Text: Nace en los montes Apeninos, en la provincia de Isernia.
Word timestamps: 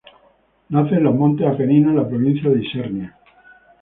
Nace 0.69 0.95
en 0.95 1.03
los 1.03 1.13
montes 1.13 1.45
Apeninos, 1.45 1.91
en 1.91 1.97
la 1.97 2.07
provincia 2.09 2.49
de 2.49 2.63
Isernia. 2.65 3.19